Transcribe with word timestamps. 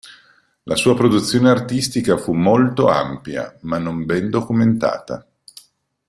La 0.63 0.75
sua 0.75 0.95
produzione 0.95 1.51
artistica 1.51 2.17
fu 2.17 2.33
molto 2.33 2.87
ampia, 2.87 3.55
ma 3.59 3.77
non 3.77 4.03
ben 4.03 4.31
documentata. 4.31 5.23